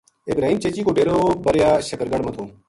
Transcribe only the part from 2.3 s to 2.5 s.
تھو